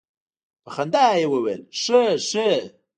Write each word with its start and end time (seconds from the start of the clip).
په 0.63 0.69
خندا 0.75 1.05
يې 1.19 1.25
وويل 1.33 1.61
خه 1.81 2.01
خه. 2.27 2.49